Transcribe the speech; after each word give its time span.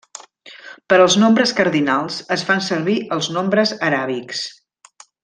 Per 0.93 0.97
als 1.01 1.17
nombres 1.23 1.53
cardinals 1.59 2.17
es 2.37 2.45
fan 2.49 2.63
servir 2.71 2.97
els 3.19 3.29
nombres 3.39 3.75
aràbics. 3.91 4.43